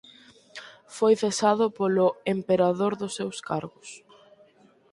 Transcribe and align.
Foi 0.95 1.13
cesado 1.23 1.65
polo 1.77 2.07
emperador 2.35 2.93
dos 3.01 3.15
seus 3.17 3.37
cargos. 3.49 3.89